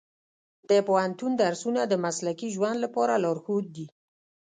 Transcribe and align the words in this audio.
د 0.69 0.71
پوهنتون 0.87 1.31
درسونه 1.43 1.81
د 1.87 1.93
مسلکي 2.05 2.47
ژوند 2.55 2.77
لپاره 2.85 3.13
لارښود 3.23 3.65
دي. 3.75 3.87